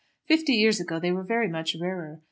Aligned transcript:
Fifty 0.25 0.53
years 0.53 0.79
ago 0.79 0.99
they 0.99 1.11
were 1.11 1.21
very 1.21 1.47
much 1.47 1.75
rarer. 1.79 2.19